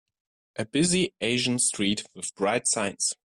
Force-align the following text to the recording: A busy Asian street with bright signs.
A 0.55 0.65
busy 0.65 1.13
Asian 1.21 1.59
street 1.59 2.07
with 2.15 2.33
bright 2.33 2.67
signs. 2.67 3.13